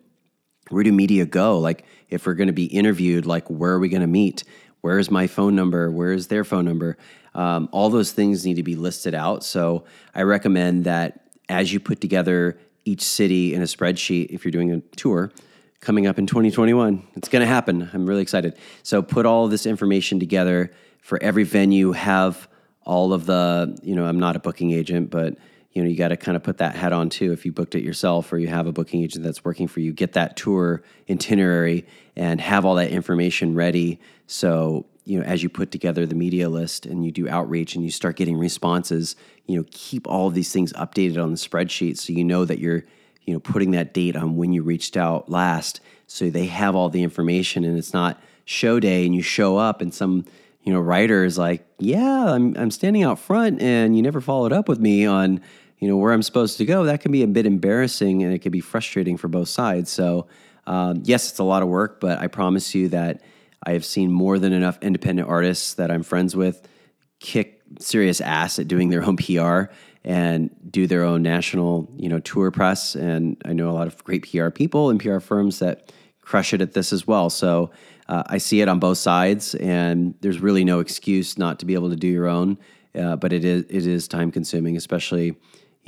Where 0.70 0.82
do 0.82 0.92
media 0.92 1.26
go? 1.26 1.58
Like, 1.58 1.84
if 2.08 2.26
we're 2.26 2.34
going 2.34 2.48
to 2.48 2.52
be 2.52 2.66
interviewed, 2.66 3.26
like, 3.26 3.48
where 3.48 3.72
are 3.72 3.78
we 3.78 3.88
going 3.88 4.00
to 4.00 4.06
meet? 4.06 4.44
Where's 4.80 5.10
my 5.10 5.26
phone 5.26 5.54
number? 5.54 5.90
Where's 5.90 6.28
their 6.28 6.44
phone 6.44 6.64
number? 6.64 6.96
Um, 7.34 7.68
all 7.70 7.90
those 7.90 8.12
things 8.12 8.44
need 8.44 8.54
to 8.54 8.62
be 8.62 8.76
listed 8.76 9.14
out. 9.14 9.44
So 9.44 9.84
I 10.14 10.22
recommend 10.22 10.84
that 10.84 11.28
as 11.48 11.72
you 11.72 11.80
put 11.80 12.00
together 12.00 12.58
each 12.84 13.02
city 13.02 13.54
in 13.54 13.62
a 13.62 13.66
spreadsheet, 13.66 14.28
if 14.30 14.44
you're 14.44 14.52
doing 14.52 14.72
a 14.72 14.80
tour 14.96 15.30
coming 15.80 16.06
up 16.06 16.18
in 16.18 16.26
2021, 16.26 17.06
it's 17.14 17.28
going 17.28 17.40
to 17.40 17.46
happen. 17.46 17.88
I'm 17.92 18.06
really 18.06 18.22
excited. 18.22 18.56
So 18.82 19.02
put 19.02 19.26
all 19.26 19.48
this 19.48 19.66
information 19.66 20.18
together 20.18 20.70
for 21.00 21.22
every 21.22 21.44
venue, 21.44 21.92
have 21.92 22.48
all 22.84 23.12
of 23.12 23.26
the, 23.26 23.78
you 23.82 23.94
know, 23.94 24.04
I'm 24.04 24.18
not 24.18 24.36
a 24.36 24.38
booking 24.38 24.72
agent, 24.72 25.10
but 25.10 25.36
you 25.72 25.82
know, 25.82 25.88
you 25.88 25.96
got 25.96 26.08
to 26.08 26.16
kind 26.16 26.36
of 26.36 26.42
put 26.42 26.58
that 26.58 26.74
hat 26.74 26.92
on 26.92 27.10
too. 27.10 27.32
If 27.32 27.46
you 27.46 27.52
booked 27.52 27.74
it 27.74 27.84
yourself 27.84 28.32
or 28.32 28.38
you 28.38 28.48
have 28.48 28.66
a 28.66 28.72
booking 28.72 29.02
agent 29.02 29.24
that's 29.24 29.44
working 29.44 29.68
for 29.68 29.80
you, 29.80 29.92
get 29.92 30.14
that 30.14 30.36
tour 30.36 30.82
itinerary 31.08 31.86
and 32.16 32.40
have 32.40 32.64
all 32.64 32.74
that 32.74 32.90
information 32.90 33.54
ready. 33.54 34.00
So, 34.26 34.86
you 35.04 35.18
know, 35.18 35.24
as 35.24 35.42
you 35.42 35.48
put 35.48 35.70
together 35.70 36.06
the 36.06 36.16
media 36.16 36.48
list 36.48 36.86
and 36.86 37.04
you 37.04 37.12
do 37.12 37.28
outreach 37.28 37.76
and 37.76 37.84
you 37.84 37.90
start 37.90 38.16
getting 38.16 38.36
responses, 38.36 39.14
you 39.46 39.56
know, 39.56 39.64
keep 39.70 40.08
all 40.08 40.26
of 40.26 40.34
these 40.34 40.52
things 40.52 40.72
updated 40.72 41.22
on 41.22 41.30
the 41.30 41.36
spreadsheet 41.36 41.98
so 41.98 42.12
you 42.12 42.24
know 42.24 42.44
that 42.44 42.58
you're, 42.58 42.84
you 43.22 43.32
know, 43.32 43.40
putting 43.40 43.70
that 43.70 43.94
date 43.94 44.16
on 44.16 44.36
when 44.36 44.52
you 44.52 44.62
reached 44.62 44.96
out 44.96 45.30
last. 45.30 45.80
So 46.08 46.30
they 46.30 46.46
have 46.46 46.74
all 46.74 46.88
the 46.88 47.04
information 47.04 47.64
and 47.64 47.78
it's 47.78 47.94
not 47.94 48.20
show 48.44 48.80
day 48.80 49.06
and 49.06 49.14
you 49.14 49.22
show 49.22 49.56
up 49.56 49.80
and 49.80 49.94
some 49.94 50.24
you 50.62 50.72
know, 50.72 50.80
writer 50.80 51.24
is 51.24 51.38
like, 51.38 51.66
yeah, 51.78 52.32
I'm, 52.32 52.56
I'm 52.56 52.70
standing 52.70 53.02
out 53.02 53.18
front 53.18 53.62
and 53.62 53.96
you 53.96 54.02
never 54.02 54.20
followed 54.20 54.52
up 54.52 54.68
with 54.68 54.78
me 54.78 55.06
on, 55.06 55.40
you 55.80 55.88
know, 55.88 55.96
where 55.96 56.12
I'm 56.12 56.22
supposed 56.22 56.58
to 56.58 56.64
go. 56.64 56.84
That 56.84 57.00
can 57.00 57.10
be 57.10 57.22
a 57.22 57.26
bit 57.26 57.46
embarrassing 57.46 58.22
and 58.22 58.32
it 58.32 58.40
can 58.40 58.52
be 58.52 58.60
frustrating 58.60 59.16
for 59.16 59.28
both 59.28 59.48
sides. 59.48 59.90
So, 59.90 60.28
um, 60.66 61.02
yes, 61.04 61.30
it's 61.30 61.38
a 61.38 61.44
lot 61.44 61.62
of 61.62 61.68
work, 61.68 62.00
but 62.00 62.18
I 62.18 62.26
promise 62.26 62.74
you 62.74 62.88
that 62.90 63.22
I 63.64 63.72
have 63.72 63.84
seen 63.84 64.12
more 64.12 64.38
than 64.38 64.52
enough 64.52 64.78
independent 64.82 65.28
artists 65.28 65.74
that 65.74 65.90
I'm 65.90 66.02
friends 66.02 66.36
with 66.36 66.68
kick 67.18 67.62
serious 67.78 68.20
ass 68.20 68.58
at 68.58 68.68
doing 68.68 68.90
their 68.90 69.02
own 69.02 69.16
PR 69.18 69.72
and 70.04 70.50
do 70.70 70.86
their 70.86 71.04
own 71.04 71.22
national, 71.22 71.90
you 71.96 72.08
know, 72.08 72.20
tour 72.20 72.50
press. 72.50 72.94
And 72.94 73.36
I 73.44 73.52
know 73.52 73.70
a 73.70 73.72
lot 73.72 73.86
of 73.86 74.02
great 74.04 74.30
PR 74.30 74.50
people 74.50 74.90
and 74.90 75.00
PR 75.00 75.18
firms 75.18 75.58
that 75.58 75.92
crush 76.22 76.54
it 76.54 76.60
at 76.60 76.72
this 76.72 76.92
as 76.92 77.06
well. 77.06 77.28
So 77.28 77.70
uh, 78.08 78.22
I 78.26 78.38
see 78.38 78.60
it 78.60 78.68
on 78.68 78.78
both 78.78 78.98
sides, 78.98 79.54
and 79.56 80.14
there's 80.20 80.40
really 80.40 80.64
no 80.64 80.80
excuse 80.80 81.38
not 81.38 81.58
to 81.60 81.66
be 81.66 81.74
able 81.74 81.90
to 81.90 81.96
do 81.96 82.08
your 82.08 82.26
own. 82.26 82.58
Uh, 82.94 83.14
but 83.14 83.32
it 83.32 83.44
is 83.44 83.62
it 83.68 83.86
is 83.86 84.08
time 84.08 84.32
consuming, 84.32 84.76
especially 84.76 85.36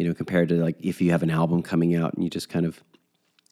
you 0.02 0.08
know 0.08 0.14
compared 0.14 0.48
to 0.48 0.56
like 0.56 0.76
if 0.80 1.00
you 1.00 1.12
have 1.12 1.22
an 1.22 1.30
album 1.30 1.62
coming 1.62 1.94
out 1.94 2.12
and 2.14 2.24
you 2.24 2.28
just 2.28 2.48
kind 2.48 2.66
of 2.66 2.82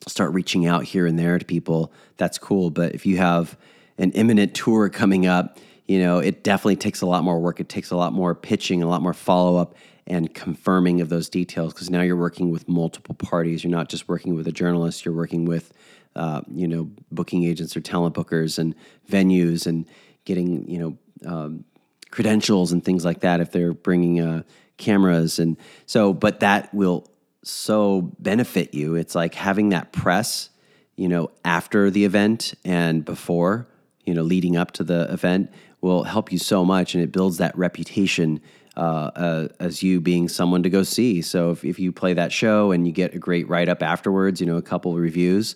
start 0.05 0.33
reaching 0.33 0.65
out 0.65 0.83
here 0.83 1.05
and 1.05 1.17
there 1.17 1.39
to 1.39 1.45
people. 1.45 1.93
That's 2.17 2.37
cool, 2.37 2.71
but 2.71 2.93
if 2.93 3.05
you 3.05 3.17
have 3.17 3.57
an 3.97 4.11
imminent 4.11 4.53
tour 4.53 4.89
coming 4.89 5.25
up, 5.27 5.59
you 5.85 5.99
know 5.99 6.19
it 6.19 6.43
definitely 6.43 6.75
takes 6.75 6.99
a 6.99 7.05
lot 7.05 7.23
more 7.23 7.39
work. 7.39 7.61
It 7.61 7.69
takes 7.69 7.91
a 7.91 7.95
lot 7.95 8.11
more 8.11 8.35
pitching, 8.35 8.83
a 8.83 8.87
lot 8.87 9.01
more 9.01 9.13
follow 9.13 9.55
up, 9.55 9.75
and 10.05 10.33
confirming 10.33 10.99
of 10.99 11.07
those 11.07 11.29
details 11.29 11.73
because 11.73 11.89
now 11.89 12.01
you're 12.01 12.17
working 12.17 12.51
with 12.51 12.67
multiple 12.67 13.15
parties. 13.15 13.63
You're 13.63 13.71
not 13.71 13.87
just 13.87 14.09
working 14.09 14.35
with 14.35 14.45
a 14.47 14.51
journalist. 14.51 15.05
You're 15.05 15.15
working 15.15 15.45
with 15.45 15.71
uh, 16.15 16.41
you 16.53 16.67
know, 16.67 16.89
booking 17.09 17.45
agents 17.45 17.77
or 17.77 17.79
talent 17.79 18.13
bookers 18.13 18.59
and 18.59 18.75
venues 19.09 19.65
and 19.65 19.85
getting, 20.25 20.69
you 20.69 20.77
know, 20.77 20.97
um, 21.25 21.63
credentials 22.11 22.71
and 22.71 22.83
things 22.83 23.05
like 23.05 23.21
that 23.21 23.39
if 23.39 23.51
they're 23.51 23.73
bringing 23.73 24.19
uh, 24.19 24.43
cameras. 24.81 25.39
And 25.39 25.55
so, 25.85 26.13
but 26.13 26.41
that 26.41 26.73
will 26.73 27.07
so 27.43 28.11
benefit 28.19 28.73
you. 28.73 28.95
It's 28.95 29.15
like 29.15 29.33
having 29.33 29.69
that 29.69 29.93
press, 29.93 30.49
you 30.95 31.07
know, 31.07 31.31
after 31.45 31.89
the 31.89 32.05
event 32.05 32.53
and 32.65 33.05
before, 33.05 33.67
you 34.05 34.13
know, 34.13 34.21
leading 34.21 34.57
up 34.57 34.71
to 34.71 34.83
the 34.83 35.11
event 35.11 35.51
will 35.79 36.03
help 36.03 36.31
you 36.31 36.37
so 36.37 36.63
much 36.65 36.93
and 36.93 37.03
it 37.03 37.11
builds 37.11 37.37
that 37.37 37.57
reputation 37.57 38.41
uh, 38.77 39.11
uh, 39.15 39.47
as 39.59 39.83
you 39.83 39.99
being 39.99 40.29
someone 40.29 40.63
to 40.63 40.69
go 40.69 40.83
see. 40.83 41.21
So 41.21 41.51
if, 41.51 41.65
if 41.65 41.79
you 41.79 41.91
play 41.91 42.13
that 42.13 42.31
show 42.31 42.71
and 42.71 42.85
you 42.85 42.93
get 42.93 43.15
a 43.15 43.19
great 43.19 43.49
write 43.49 43.69
up 43.69 43.81
afterwards, 43.81 44.39
you 44.39 44.47
know, 44.47 44.57
a 44.57 44.61
couple 44.61 44.95
reviews, 44.95 45.55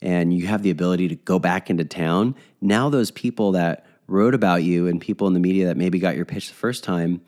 and 0.00 0.34
you 0.34 0.46
have 0.46 0.62
the 0.62 0.70
ability 0.70 1.08
to 1.08 1.14
go 1.14 1.38
back 1.38 1.70
into 1.70 1.84
town, 1.84 2.34
now 2.60 2.90
those 2.90 3.10
people 3.10 3.52
that 3.52 3.86
wrote 4.06 4.34
about 4.34 4.62
you 4.62 4.86
and 4.86 5.00
people 5.00 5.26
in 5.26 5.32
the 5.32 5.40
media 5.40 5.66
that 5.66 5.76
maybe 5.76 5.98
got 5.98 6.14
your 6.14 6.26
pitch 6.26 6.48
the 6.48 6.54
first 6.54 6.84
time 6.84 7.22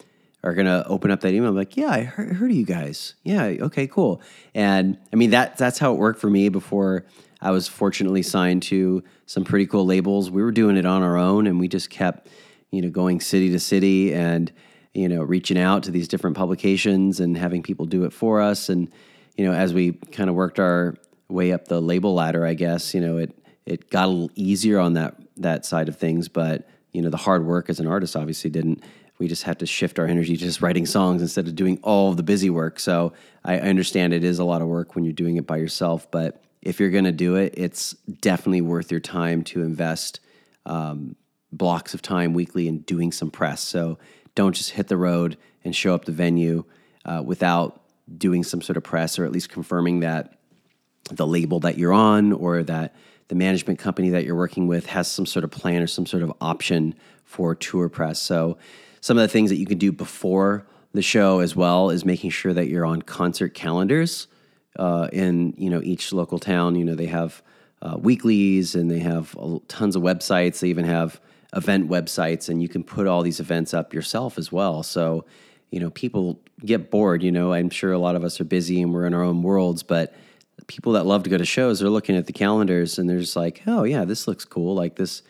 are 0.47 0.55
going 0.55 0.67
to 0.67 0.87
open 0.87 1.11
up 1.11 1.21
that 1.23 1.35
email 1.35 1.51
like, 1.51 1.77
yeah, 1.77 1.89
I 1.89 2.03
heard, 2.03 2.37
heard, 2.37 2.51
of 2.53 2.57
you 2.57 2.65
guys. 2.65 3.15
Yeah, 3.25 3.47
okay, 3.63 3.89
cool. 3.89 4.23
And 4.55 4.97
I 5.13 5.17
mean 5.17 5.31
that 5.31 5.59
that's 5.59 5.81
how 5.81 5.93
it 5.93 5.99
worked 5.99 6.21
for 6.21 6.31
me 6.31 6.49
before 6.49 7.05
I 7.43 7.51
was 7.51 7.67
fortunately 7.67 8.23
signed 8.23 8.63
to 8.65 9.03
some 9.27 9.43
pretty 9.43 9.67
cool 9.67 9.85
labels. 9.85 10.31
We 10.31 10.43
were 10.43 10.53
doing 10.53 10.77
it 10.77 10.87
on 10.87 11.03
our 11.03 11.17
own, 11.17 11.49
and 11.49 11.59
we 11.59 11.67
just 11.67 11.91
kept, 11.91 12.29
you 12.71 12.81
know, 12.81 12.91
going 12.91 13.21
city 13.21 13.51
to 13.51 13.59
city 13.59 14.15
and 14.15 14.53
you 14.95 15.09
know 15.09 15.23
reaching 15.23 15.59
out 15.59 15.83
to 15.83 15.91
these 15.91 16.07
different 16.07 16.37
publications 16.37 17.19
and 17.19 17.37
having 17.37 17.65
people 17.65 17.85
do 17.85 18.05
it 18.05 18.13
for 18.13 18.41
us. 18.41 18.69
And 18.69 18.89
you 19.37 19.45
know, 19.45 19.53
as 19.53 19.75
we 19.75 19.95
kind 20.13 20.31
of 20.31 20.37
worked 20.37 20.61
our 20.61 20.95
way 21.29 21.53
up 21.53 21.67
the 21.67 21.83
label 21.83 22.15
ladder, 22.15 22.47
I 22.47 22.55
guess. 22.55 22.95
You 22.95 23.01
know, 23.01 23.19
it 23.19 23.37
it 23.67 23.91
got 23.91 24.07
a 24.07 24.13
little 24.13 24.31
easier 24.37 24.79
on 24.79 24.93
that 24.93 25.17
that 25.39 25.67
side 25.67 25.89
of 25.89 25.99
things, 25.99 26.29
but 26.29 26.69
you 26.93 27.03
know 27.03 27.11
the 27.11 27.17
hard 27.17 27.45
work 27.45 27.69
as 27.69 27.81
an 27.81 27.89
artist 27.89 28.15
obviously 28.15 28.49
didn't. 28.49 28.85
We 29.19 29.29
just 29.29 29.45
had 29.45 29.59
to 29.61 29.67
shift 29.67 29.99
our 29.99 30.07
energy 30.07 30.37
to 30.37 30.45
just 30.45 30.61
writing 30.61 30.87
songs 30.87 31.23
instead 31.23 31.49
of 31.49 31.55
doing 31.55 31.79
all 31.83 32.11
of 32.11 32.17
the 32.17 32.23
busy 32.23 32.51
work. 32.51 32.79
So 32.79 33.13
I, 33.45 33.55
I 33.55 33.69
understand 33.69 34.13
it 34.13 34.25
is 34.25 34.39
a 34.39 34.45
lot 34.45 34.63
of 34.63 34.69
work 34.69 34.95
when 34.95 35.05
you're 35.05 35.13
doing 35.13 35.37
it 35.37 35.47
by 35.47 35.57
yourself, 35.57 36.11
but 36.11 36.43
if 36.63 36.81
you're 36.81 36.91
going 36.91 37.05
to 37.05 37.13
do 37.13 37.37
it, 37.37 37.55
it's 37.57 37.93
definitely 38.21 38.61
worth 38.61 38.91
your 38.91 39.01
time 39.01 39.45
to 39.45 39.63
invest 39.63 40.21
um, 40.67 41.17
blocks 41.53 41.95
of 41.95 42.03
time 42.03 42.35
weekly 42.35 42.69
in 42.69 42.81
doing 42.81 43.13
some 43.13 43.31
press. 43.31 43.61
So 43.61 43.99
don't 44.35 44.55
just 44.55 44.71
hit 44.71 44.89
the 44.89 44.97
road 44.97 45.39
and 45.65 45.75
show 45.75 45.95
up 45.95 46.05
the 46.05 46.13
venue 46.13 46.65
uh, 47.05 47.23
without 47.25 47.83
doing 48.17 48.45
some 48.45 48.63
sort 48.63 48.77
of 48.77 48.85
press 48.85 49.19
or 49.19 49.25
at 49.25 49.33
least 49.33 49.49
confirming 49.49 50.01
that 50.01 50.39
the 51.11 51.27
label 51.27 51.61
that 51.61 51.79
you're 51.79 51.93
on 51.93 52.33
or 52.33 52.63
that 52.63 52.95
the 53.29 53.35
management 53.35 53.79
company 53.79 54.11
that 54.11 54.25
you're 54.25 54.37
working 54.37 54.67
with 54.67 54.87
has 54.87 55.11
some 55.11 55.27
sort 55.27 55.45
of 55.45 55.51
plan 55.51 55.83
or 55.83 55.87
some 55.87 56.07
sort 56.07 56.23
of 56.23 56.33
option 56.41 56.95
for 57.25 57.55
tour 57.55 57.89
press. 57.89 58.21
So, 58.21 58.59
some 59.07 59.19
of 59.19 59.23
the 59.23 59.29
things 59.29 59.51
that 59.51 59.57
you 59.57 59.67
can 59.67 59.79
do 59.79 59.93
before 59.93 60.67
the 60.93 61.01
show 61.01 61.39
as 61.39 61.55
well 61.55 61.91
is 61.91 62.05
making 62.05 62.29
sure 62.29 62.53
that 62.53 62.67
you're 62.67 62.85
on 62.85 63.01
concert 63.01 63.55
calendars 63.55 64.27
uh, 64.81 65.09
in 65.13 65.55
you 65.57 65.71
know 65.71 65.81
each 65.85 66.13
local 66.13 66.41
town. 66.41 66.75
You 66.75 66.85
know 66.85 66.97
they 66.97 67.07
have 67.07 67.41
uh, 67.83 67.97
weeklies 67.97 68.75
and 68.75 68.91
they 68.91 68.99
have 68.99 69.37
tons 69.69 69.95
of 69.95 70.03
websites. 70.03 70.59
They 70.59 70.71
even 70.71 70.87
have 70.87 71.21
event 71.55 71.89
websites, 71.89 72.49
and 72.49 72.61
you 72.61 72.69
can 72.69 72.83
put 72.83 73.07
all 73.07 73.23
these 73.23 73.39
events 73.39 73.73
up 73.73 73.95
yourself 73.95 74.39
as 74.39 74.51
well. 74.51 74.83
So 74.83 75.25
you 75.71 75.79
know 75.79 75.91
people 75.91 76.41
get 76.65 76.91
bored. 76.91 77.23
You 77.23 77.31
know 77.31 77.53
I'm 77.53 77.71
sure 77.71 77.93
a 77.93 78.01
lot 78.01 78.17
of 78.17 78.25
us 78.25 78.41
are 78.41 78.45
busy 78.45 78.83
and 78.83 78.93
we're 78.93 79.07
in 79.07 79.15
our 79.15 79.23
own 79.23 79.41
worlds, 79.45 79.85
but 79.85 80.17
people 80.67 80.95
that 80.95 81.07
love 81.07 81.23
to 81.23 81.31
go 81.31 81.39
to 81.39 81.45
shows 81.45 81.81
are 81.81 81.91
looking 81.91 82.17
at 82.17 82.27
the 82.27 82.33
calendars 82.33 82.99
and 82.99 83.09
they're 83.09 83.21
just 83.21 83.37
like, 83.37 83.63
oh 83.69 83.85
yeah, 83.85 84.05
this 84.05 84.27
looks 84.27 84.45
cool. 84.45 84.75
Like 84.75 84.97
this, 84.97 85.23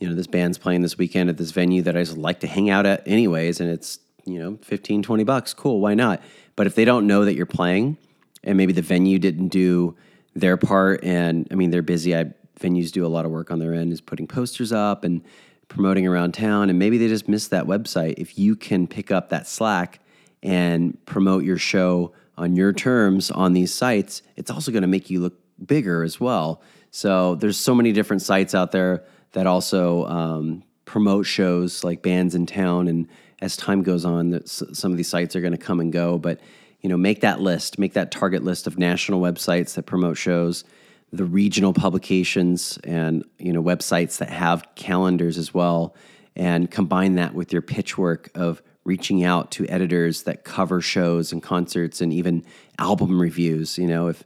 you 0.00 0.08
know, 0.08 0.14
this 0.14 0.26
band's 0.26 0.58
playing 0.58 0.82
this 0.82 0.98
weekend 0.98 1.30
at 1.30 1.36
this 1.36 1.52
venue 1.52 1.82
that 1.82 1.96
I 1.96 2.02
just 2.02 2.16
like 2.16 2.40
to 2.40 2.46
hang 2.46 2.70
out 2.70 2.86
at 2.86 3.06
anyways, 3.06 3.60
and 3.60 3.70
it's 3.70 4.00
you 4.24 4.38
know 4.38 4.58
15 4.62 5.02
20 5.02 5.24
bucks. 5.24 5.54
Cool 5.54 5.80
why 5.80 5.94
not? 5.94 6.22
But 6.56 6.66
if 6.66 6.74
they 6.74 6.84
don't 6.84 7.06
know 7.06 7.24
that 7.24 7.34
you're 7.34 7.46
playing 7.46 7.96
and 8.42 8.56
maybe 8.56 8.72
the 8.72 8.82
venue 8.82 9.18
didn't 9.18 9.48
do 9.48 9.96
their 10.34 10.56
part 10.56 11.02
and 11.02 11.48
i 11.50 11.54
mean 11.54 11.70
they're 11.70 11.82
busy 11.82 12.16
I, 12.16 12.32
venues 12.60 12.92
do 12.92 13.04
a 13.04 13.08
lot 13.08 13.24
of 13.24 13.30
work 13.30 13.50
on 13.50 13.58
their 13.58 13.74
end 13.74 13.92
is 13.92 14.00
putting 14.00 14.26
posters 14.26 14.72
up 14.72 15.02
and 15.04 15.22
promoting 15.68 16.06
around 16.06 16.32
town 16.32 16.70
and 16.70 16.78
maybe 16.78 16.98
they 16.98 17.08
just 17.08 17.28
missed 17.28 17.50
that 17.50 17.64
website. 17.66 18.14
If 18.18 18.38
you 18.38 18.56
can 18.56 18.86
pick 18.86 19.10
up 19.10 19.30
that 19.30 19.46
slack 19.46 20.00
and 20.42 21.02
promote 21.06 21.44
your 21.44 21.58
show 21.58 22.12
on 22.36 22.56
your 22.56 22.72
terms 22.72 23.30
on 23.30 23.52
these 23.52 23.72
sites 23.72 24.22
it's 24.36 24.50
also 24.50 24.70
going 24.70 24.82
to 24.82 24.88
make 24.88 25.10
you 25.10 25.20
look 25.20 25.34
bigger 25.64 26.02
as 26.02 26.18
well. 26.18 26.62
So 26.90 27.34
there's 27.36 27.58
so 27.58 27.74
many 27.74 27.92
different 27.92 28.22
sites 28.22 28.54
out 28.54 28.72
there 28.72 29.04
that 29.32 29.46
also 29.46 30.06
um, 30.06 30.62
promote 30.84 31.26
shows 31.26 31.84
like 31.84 32.02
Bandsintown 32.02 32.88
and 32.88 33.08
as 33.40 33.56
time 33.56 33.82
goes 33.82 34.04
on 34.04 34.44
some 34.44 34.90
of 34.90 34.96
these 34.98 35.08
sites 35.08 35.34
are 35.34 35.40
going 35.40 35.52
to 35.52 35.58
come 35.58 35.80
and 35.80 35.92
go. 35.92 36.18
But 36.18 36.40
you 36.80 36.88
know 36.88 36.96
make 36.96 37.20
that 37.20 37.40
list 37.40 37.78
make 37.78 37.92
that 37.94 38.10
target 38.10 38.42
list 38.42 38.66
of 38.66 38.78
national 38.78 39.20
websites 39.20 39.74
that 39.74 39.84
promote 39.84 40.16
shows 40.16 40.64
the 41.12 41.24
regional 41.24 41.72
publications 41.72 42.78
and 42.84 43.24
you 43.38 43.52
know 43.52 43.62
websites 43.62 44.18
that 44.18 44.30
have 44.30 44.66
calendars 44.74 45.36
as 45.38 45.52
well 45.52 45.94
and 46.36 46.70
combine 46.70 47.16
that 47.16 47.34
with 47.34 47.52
your 47.52 47.62
pitch 47.62 47.98
work 47.98 48.30
of 48.34 48.62
reaching 48.84 49.24
out 49.24 49.50
to 49.50 49.66
editors 49.66 50.22
that 50.22 50.44
cover 50.44 50.80
shows 50.80 51.32
and 51.32 51.42
concerts 51.42 52.00
and 52.00 52.12
even 52.12 52.44
album 52.78 53.20
reviews. 53.20 53.76
You 53.76 53.86
know 53.86 54.08
if 54.08 54.24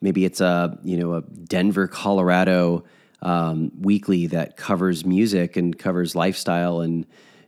maybe 0.00 0.24
it's 0.24 0.40
a 0.40 0.78
you 0.82 0.96
know 0.96 1.14
a 1.14 1.22
denver 1.22 1.88
colorado 1.88 2.84
um, 3.22 3.72
weekly 3.80 4.26
that 4.28 4.56
covers 4.56 5.04
music 5.04 5.56
and 5.56 5.78
covers 5.78 6.14
lifestyle 6.14 6.80
and 6.80 7.06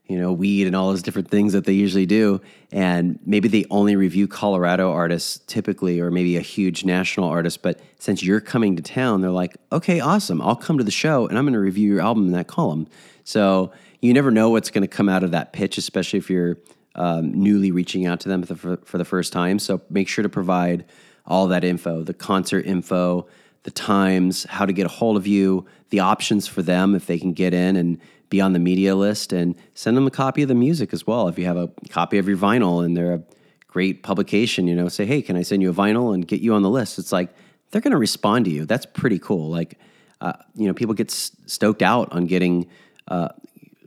you 0.08 0.18
know, 0.18 0.32
weed 0.32 0.66
and 0.66 0.74
all 0.74 0.88
those 0.88 1.02
different 1.02 1.28
things 1.28 1.52
that 1.52 1.66
they 1.66 1.74
usually 1.74 2.06
do. 2.06 2.40
And 2.72 3.18
maybe 3.26 3.46
they 3.46 3.66
only 3.70 3.94
review 3.94 4.26
Colorado 4.26 4.90
artists 4.90 5.40
typically, 5.46 6.00
or 6.00 6.10
maybe 6.10 6.38
a 6.38 6.40
huge 6.40 6.82
national 6.82 7.28
artist. 7.28 7.60
But 7.60 7.78
since 7.98 8.22
you're 8.22 8.40
coming 8.40 8.74
to 8.76 8.82
town, 8.82 9.20
they're 9.20 9.30
like, 9.30 9.56
okay, 9.70 10.00
awesome. 10.00 10.40
I'll 10.40 10.56
come 10.56 10.78
to 10.78 10.84
the 10.84 10.90
show 10.90 11.26
and 11.26 11.36
I'm 11.36 11.44
going 11.44 11.52
to 11.52 11.58
review 11.58 11.92
your 11.92 12.00
album 12.00 12.24
in 12.24 12.32
that 12.32 12.46
column. 12.46 12.88
So 13.24 13.70
you 14.00 14.14
never 14.14 14.30
know 14.30 14.48
what's 14.48 14.70
going 14.70 14.82
to 14.82 14.88
come 14.88 15.10
out 15.10 15.22
of 15.22 15.32
that 15.32 15.52
pitch, 15.52 15.76
especially 15.76 16.18
if 16.18 16.30
you're 16.30 16.56
um, 16.94 17.32
newly 17.34 17.70
reaching 17.70 18.06
out 18.06 18.20
to 18.20 18.28
them 18.30 18.42
for 18.42 18.78
for 18.78 18.98
the 18.98 19.04
first 19.04 19.32
time. 19.32 19.58
So 19.58 19.82
make 19.90 20.08
sure 20.08 20.22
to 20.22 20.28
provide 20.28 20.86
all 21.26 21.48
that 21.48 21.64
info 21.64 22.02
the 22.02 22.14
concert 22.14 22.64
info, 22.64 23.26
the 23.68 23.74
times, 23.74 24.44
how 24.44 24.64
to 24.64 24.72
get 24.72 24.86
a 24.86 24.88
hold 24.88 25.18
of 25.18 25.26
you, 25.26 25.66
the 25.90 26.00
options 26.00 26.48
for 26.48 26.62
them 26.62 26.94
if 26.94 27.04
they 27.04 27.18
can 27.18 27.34
get 27.34 27.52
in 27.52 27.76
and 27.76 28.00
be 28.30 28.40
on 28.40 28.54
the 28.54 28.58
media 28.58 28.96
list 28.96 29.30
and 29.30 29.54
send 29.74 29.94
them 29.94 30.06
a 30.06 30.10
copy 30.10 30.40
of 30.40 30.48
the 30.48 30.54
music 30.54 30.94
as 30.94 31.06
well. 31.06 31.28
If 31.28 31.38
you 31.38 31.44
have 31.44 31.58
a 31.58 31.70
copy 31.90 32.16
of 32.16 32.26
your 32.26 32.38
vinyl 32.38 32.82
and 32.82 32.96
they're 32.96 33.12
a 33.12 33.22
great 33.66 34.02
publication, 34.02 34.68
you 34.68 34.74
know, 34.74 34.88
say, 34.88 35.04
hey, 35.04 35.20
can 35.20 35.36
I 35.36 35.42
send 35.42 35.60
you 35.60 35.68
a 35.68 35.74
vinyl 35.74 36.14
and 36.14 36.26
get 36.26 36.40
you 36.40 36.54
on 36.54 36.62
the 36.62 36.70
list? 36.70 36.98
It's 36.98 37.12
like 37.12 37.28
they're 37.70 37.82
going 37.82 37.92
to 37.92 37.98
respond 37.98 38.46
to 38.46 38.50
you. 38.50 38.64
That's 38.64 38.86
pretty 38.86 39.18
cool. 39.18 39.50
Like, 39.50 39.78
uh, 40.22 40.32
you 40.54 40.66
know, 40.66 40.72
people 40.72 40.94
get 40.94 41.10
stoked 41.10 41.82
out 41.82 42.10
on 42.10 42.24
getting 42.24 42.70
uh, 43.06 43.28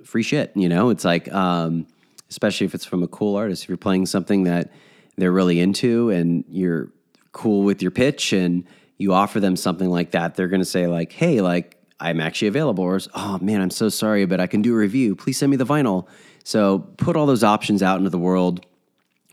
free 0.05 0.21
shit. 0.21 0.51
You 0.53 0.69
know, 0.69 0.91
it's 0.91 1.05
like, 1.05 1.33
um, 1.33 1.87
especially 2.29 2.65
if 2.65 2.75
it's 2.75 2.85
from 2.85 3.01
a 3.01 3.07
cool 3.07 3.35
artist. 3.35 3.63
If 3.63 3.69
you're 3.69 3.77
playing 3.77 4.05
something 4.05 4.43
that 4.43 4.71
they're 5.17 5.31
really 5.31 5.59
into 5.59 6.11
and 6.11 6.45
you're 6.49 6.89
cool 7.31 7.63
with 7.63 7.81
your 7.81 7.89
pitch 7.89 8.31
and 8.31 8.63
you 9.01 9.13
offer 9.13 9.39
them 9.39 9.55
something 9.55 9.89
like 9.89 10.11
that, 10.11 10.35
they're 10.35 10.47
going 10.47 10.61
to 10.61 10.65
say 10.65 10.87
like, 10.87 11.11
hey, 11.11 11.41
like 11.41 11.77
I'm 11.99 12.19
actually 12.19 12.49
available. 12.49 12.83
Or, 12.83 12.99
oh 13.15 13.39
man, 13.41 13.59
I'm 13.61 13.71
so 13.71 13.89
sorry, 13.89 14.25
but 14.25 14.39
I 14.39 14.47
can 14.47 14.61
do 14.61 14.73
a 14.73 14.77
review. 14.77 15.15
Please 15.15 15.37
send 15.37 15.49
me 15.49 15.57
the 15.57 15.65
vinyl. 15.65 16.07
So 16.43 16.79
put 16.97 17.15
all 17.15 17.25
those 17.25 17.43
options 17.43 17.81
out 17.83 17.97
into 17.97 18.09
the 18.09 18.19
world 18.19 18.65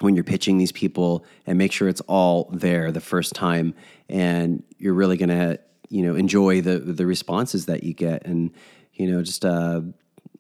when 0.01 0.15
you're 0.15 0.25
pitching 0.25 0.59
these 0.59 0.73
people 0.73 1.25
and 1.47 1.59
make 1.59 1.73
sure 1.73 1.89
it's 1.89 2.01
all 2.03 2.51
there 2.53 2.93
the 2.93 3.01
first 3.01 3.35
time. 3.35 3.75
And 4.09 4.63
you're 4.79 4.95
really 4.95 5.17
going 5.17 5.29
to, 5.29 5.61
you 5.89 6.03
know, 6.03 6.15
enjoy 6.15 6.61
the, 6.61 6.79
the 6.79 7.07
responses 7.07 7.67
that 7.67 7.83
you 7.83 7.95
get. 7.95 8.27
And, 8.27 8.51
you 8.95 9.11
know, 9.11 9.23
just 9.23 9.45
uh, 9.45 9.83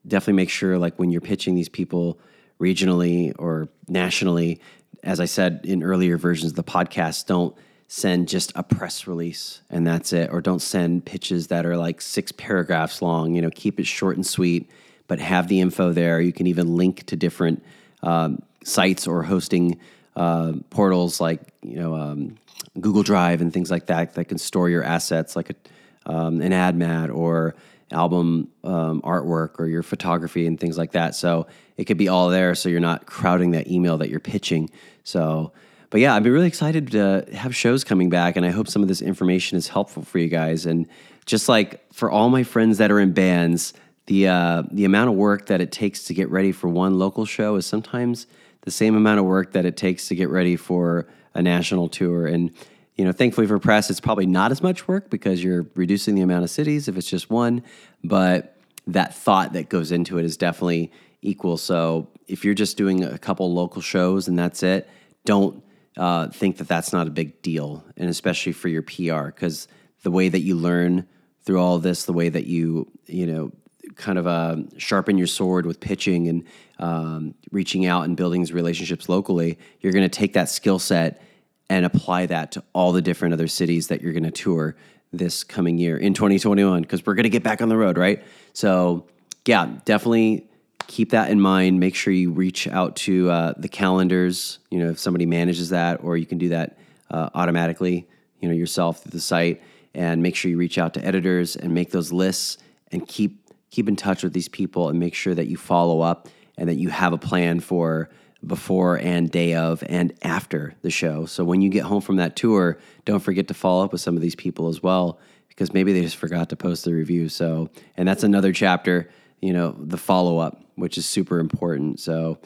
definitely 0.06 0.34
make 0.34 0.50
sure 0.50 0.78
like 0.78 0.98
when 0.98 1.10
you're 1.10 1.20
pitching 1.20 1.54
these 1.54 1.68
people 1.68 2.18
regionally 2.60 3.32
or 3.38 3.68
nationally, 3.88 4.60
as 5.02 5.20
I 5.20 5.26
said 5.26 5.60
in 5.64 5.82
earlier 5.82 6.16
versions 6.16 6.52
of 6.52 6.56
the 6.56 6.64
podcast, 6.64 7.26
don't 7.26 7.56
send 7.88 8.28
just 8.28 8.52
a 8.54 8.62
press 8.62 9.06
release 9.06 9.62
and 9.70 9.86
that's 9.86 10.12
it 10.12 10.30
or 10.30 10.40
don't 10.40 10.60
send 10.60 11.04
pitches 11.04 11.46
that 11.46 11.64
are 11.64 11.76
like 11.76 12.00
six 12.00 12.30
paragraphs 12.32 13.00
long 13.00 13.34
you 13.34 13.42
know 13.42 13.50
keep 13.50 13.80
it 13.80 13.86
short 13.86 14.14
and 14.14 14.26
sweet 14.26 14.68
but 15.08 15.18
have 15.18 15.48
the 15.48 15.60
info 15.60 15.92
there. 15.92 16.20
You 16.20 16.32
can 16.32 16.46
even 16.46 16.76
link 16.76 17.04
to 17.06 17.16
different 17.16 17.64
um, 18.02 18.42
sites 18.62 19.06
or 19.06 19.24
hosting 19.24 19.80
uh, 20.14 20.52
portals 20.70 21.20
like 21.20 21.40
you 21.62 21.76
know 21.76 21.94
um, 21.94 22.36
google 22.78 23.02
drive 23.02 23.40
and 23.40 23.52
things 23.52 23.70
like 23.70 23.86
that 23.86 24.14
that 24.14 24.26
can 24.26 24.38
store 24.38 24.68
your 24.68 24.84
assets 24.84 25.34
like 25.34 25.50
a, 25.50 26.12
um, 26.12 26.40
an 26.40 27.10
or 27.10 27.56
album 27.90 28.48
um, 28.64 29.00
artwork 29.02 29.58
or 29.58 29.66
your 29.66 29.82
photography 29.82 30.46
and 30.46 30.60
things 30.60 30.76
like 30.76 30.92
that. 30.92 31.14
So 31.14 31.46
it 31.78 31.84
could 31.84 31.96
be 31.96 32.08
all 32.08 32.28
there 32.28 32.54
so 32.54 32.68
you're 32.68 32.80
not 32.80 33.06
crowding 33.06 33.52
that 33.52 33.68
email 33.68 33.96
that 33.98 34.10
you're 34.10 34.20
pitching. 34.20 34.70
So 35.04 35.52
but 35.90 36.00
yeah, 36.00 36.14
I've 36.14 36.22
been 36.22 36.32
really 36.32 36.46
excited 36.46 36.90
to 36.92 37.26
have 37.32 37.56
shows 37.56 37.84
coming 37.84 38.10
back, 38.10 38.36
and 38.36 38.44
I 38.44 38.50
hope 38.50 38.68
some 38.68 38.82
of 38.82 38.88
this 38.88 39.00
information 39.00 39.56
is 39.56 39.68
helpful 39.68 40.02
for 40.02 40.18
you 40.18 40.28
guys. 40.28 40.66
And 40.66 40.86
just 41.24 41.48
like 41.48 41.92
for 41.92 42.10
all 42.10 42.28
my 42.28 42.42
friends 42.42 42.78
that 42.78 42.90
are 42.90 43.00
in 43.00 43.12
bands, 43.12 43.72
the 44.06 44.28
uh, 44.28 44.62
the 44.70 44.84
amount 44.84 45.10
of 45.10 45.16
work 45.16 45.46
that 45.46 45.60
it 45.60 45.72
takes 45.72 46.04
to 46.04 46.14
get 46.14 46.28
ready 46.30 46.52
for 46.52 46.68
one 46.68 46.98
local 46.98 47.24
show 47.24 47.56
is 47.56 47.66
sometimes 47.66 48.26
the 48.62 48.70
same 48.70 48.96
amount 48.96 49.18
of 49.18 49.24
work 49.24 49.52
that 49.52 49.64
it 49.64 49.76
takes 49.76 50.08
to 50.08 50.14
get 50.14 50.28
ready 50.28 50.56
for 50.56 51.06
a 51.34 51.42
national 51.42 51.88
tour. 51.88 52.26
And 52.26 52.50
you 52.96 53.04
know, 53.04 53.12
thankfully 53.12 53.46
for 53.46 53.58
press, 53.58 53.90
it's 53.90 54.00
probably 54.00 54.26
not 54.26 54.50
as 54.50 54.62
much 54.62 54.88
work 54.88 55.08
because 55.08 55.42
you're 55.42 55.66
reducing 55.74 56.16
the 56.16 56.22
amount 56.22 56.44
of 56.44 56.50
cities 56.50 56.88
if 56.88 56.96
it's 56.96 57.08
just 57.08 57.30
one. 57.30 57.62
But 58.02 58.56
that 58.88 59.14
thought 59.14 59.52
that 59.52 59.68
goes 59.68 59.92
into 59.92 60.18
it 60.18 60.24
is 60.24 60.36
definitely 60.36 60.90
equal. 61.22 61.56
So 61.56 62.08
if 62.26 62.44
you're 62.44 62.54
just 62.54 62.76
doing 62.76 63.04
a 63.04 63.18
couple 63.18 63.52
local 63.54 63.80
shows 63.80 64.26
and 64.26 64.38
that's 64.38 64.62
it, 64.62 64.88
don't 65.24 65.62
uh, 65.98 66.28
think 66.28 66.58
that 66.58 66.68
that's 66.68 66.92
not 66.92 67.06
a 67.06 67.10
big 67.10 67.42
deal, 67.42 67.84
and 67.96 68.08
especially 68.08 68.52
for 68.52 68.68
your 68.68 68.82
PR, 68.82 69.26
because 69.26 69.68
the 70.02 70.10
way 70.10 70.28
that 70.28 70.40
you 70.40 70.54
learn 70.54 71.06
through 71.42 71.60
all 71.60 71.78
this, 71.78 72.04
the 72.04 72.12
way 72.12 72.28
that 72.28 72.46
you 72.46 72.90
you 73.06 73.26
know 73.26 73.52
kind 73.96 74.18
of 74.18 74.26
uh, 74.26 74.56
sharpen 74.76 75.18
your 75.18 75.26
sword 75.26 75.66
with 75.66 75.80
pitching 75.80 76.28
and 76.28 76.44
um, 76.78 77.34
reaching 77.50 77.86
out 77.86 78.04
and 78.04 78.16
building 78.16 78.40
these 78.40 78.52
relationships 78.52 79.08
locally, 79.08 79.58
you're 79.80 79.92
going 79.92 80.08
to 80.08 80.08
take 80.08 80.34
that 80.34 80.48
skill 80.48 80.78
set 80.78 81.20
and 81.68 81.84
apply 81.84 82.26
that 82.26 82.52
to 82.52 82.62
all 82.72 82.92
the 82.92 83.02
different 83.02 83.34
other 83.34 83.48
cities 83.48 83.88
that 83.88 84.00
you're 84.00 84.12
going 84.12 84.22
to 84.22 84.30
tour 84.30 84.76
this 85.12 85.42
coming 85.42 85.78
year 85.78 85.96
in 85.96 86.14
2021 86.14 86.82
because 86.82 87.04
we're 87.04 87.14
going 87.14 87.24
to 87.24 87.30
get 87.30 87.42
back 87.42 87.60
on 87.60 87.68
the 87.68 87.76
road, 87.76 87.98
right? 87.98 88.22
So, 88.52 89.06
yeah, 89.46 89.78
definitely 89.84 90.47
keep 90.88 91.10
that 91.10 91.30
in 91.30 91.40
mind. 91.40 91.78
Make 91.78 91.94
sure 91.94 92.12
you 92.12 92.32
reach 92.32 92.66
out 92.66 92.96
to 92.96 93.30
uh, 93.30 93.54
the 93.56 93.68
calendars. 93.68 94.58
You 94.70 94.80
know, 94.80 94.90
if 94.90 94.98
somebody 94.98 95.26
manages 95.26 95.68
that, 95.68 96.02
or 96.02 96.16
you 96.16 96.26
can 96.26 96.38
do 96.38 96.48
that 96.48 96.76
uh, 97.10 97.30
automatically. 97.34 98.08
You 98.40 98.48
know, 98.48 98.54
yourself 98.54 99.02
through 99.02 99.10
the 99.10 99.20
site, 99.20 99.62
and 99.94 100.22
make 100.22 100.34
sure 100.34 100.50
you 100.50 100.56
reach 100.56 100.78
out 100.78 100.94
to 100.94 101.04
editors 101.04 101.54
and 101.54 101.72
make 101.72 101.90
those 101.90 102.12
lists 102.12 102.58
and 102.90 103.06
keep 103.06 103.48
keep 103.70 103.88
in 103.88 103.96
touch 103.96 104.22
with 104.22 104.32
these 104.32 104.48
people 104.48 104.88
and 104.88 104.98
make 104.98 105.14
sure 105.14 105.34
that 105.34 105.46
you 105.46 105.56
follow 105.56 106.00
up 106.00 106.28
and 106.56 106.68
that 106.68 106.76
you 106.76 106.88
have 106.88 107.12
a 107.12 107.18
plan 107.18 107.60
for 107.60 108.08
before 108.46 108.96
and 108.96 109.30
day 109.30 109.54
of 109.54 109.82
and 109.88 110.12
after 110.22 110.74
the 110.82 110.90
show. 110.90 111.26
So 111.26 111.44
when 111.44 111.60
you 111.60 111.68
get 111.68 111.84
home 111.84 112.00
from 112.00 112.16
that 112.16 112.36
tour, 112.36 112.78
don't 113.04 113.20
forget 113.20 113.48
to 113.48 113.54
follow 113.54 113.84
up 113.84 113.92
with 113.92 114.00
some 114.00 114.16
of 114.16 114.22
these 114.22 114.34
people 114.34 114.68
as 114.68 114.82
well 114.82 115.18
because 115.48 115.74
maybe 115.74 115.92
they 115.92 116.02
just 116.02 116.16
forgot 116.16 116.48
to 116.50 116.56
post 116.56 116.84
the 116.84 116.94
review. 116.94 117.28
So, 117.28 117.68
and 117.96 118.06
that's 118.06 118.22
another 118.22 118.52
chapter, 118.52 119.10
you 119.40 119.52
know, 119.52 119.74
the 119.78 119.98
follow 119.98 120.38
up, 120.38 120.62
which 120.78 120.98
is 120.98 121.06
super 121.06 121.38
important. 121.38 122.00
So, 122.00 122.38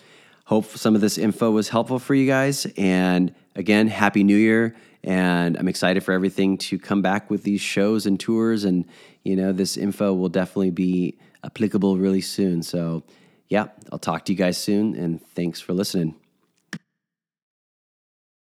hope 0.45 0.67
some 0.67 0.95
of 0.95 1.01
this 1.01 1.19
info 1.19 1.51
was 1.51 1.69
helpful 1.69 1.99
for 1.99 2.15
you 2.15 2.27
guys. 2.27 2.67
And 2.77 3.35
again, 3.55 3.87
happy 3.89 4.25
new 4.25 4.37
year. 4.37 4.75
And 5.05 5.57
I'm 5.57 5.69
excited 5.69 6.05
for 6.05 6.13
everything 6.13 6.59
to 6.59 6.79
come 6.79 7.03
back 7.03 7.31
with 7.31 7.43
these 7.43 7.61
shows 7.61 8.07
and 8.07 8.19
tours. 8.19 8.65
And, 8.65 8.85
you 9.25 9.35
know, 9.35 9.53
this 9.53 9.77
info 9.77 10.13
will 10.15 10.29
definitely 10.29 10.71
be 10.71 11.19
applicable 11.45 11.97
really 11.97 12.21
soon. 12.21 12.63
So, 12.63 13.03
yeah, 13.49 13.69
I'll 13.91 13.99
talk 13.99 14.25
to 14.27 14.33
you 14.33 14.39
guys 14.39 14.59
soon. 14.59 14.95
And 14.95 15.25
thanks 15.35 15.61
for 15.61 15.73
listening. 15.73 16.22